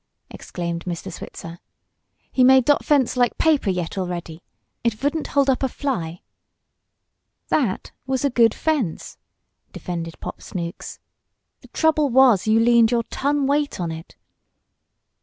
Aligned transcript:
exclaimed 0.31 0.83
Mr. 0.85 1.13
Switzer. 1.13 1.59
"He 2.31 2.43
made 2.43 2.65
dot 2.65 2.83
fence 2.83 3.15
like 3.15 3.37
paper 3.37 3.69
yet 3.69 3.91
alretty! 3.99 4.41
It 4.83 4.95
vouldn't 4.95 5.27
holt 5.27 5.47
up 5.47 5.61
a 5.61 5.69
fly!" 5.69 6.21
"That 7.49 7.91
was 8.07 8.25
a 8.25 8.31
good 8.31 8.55
fence!" 8.55 9.19
defended 9.71 10.19
Pop 10.19 10.41
Snooks. 10.41 10.97
"The 11.59 11.67
trouble 11.67 12.09
was 12.09 12.47
you 12.47 12.59
leaned 12.59 12.89
your 12.89 13.03
ton 13.11 13.45
weight 13.45 13.79
on 13.79 13.91
it." 13.91 14.15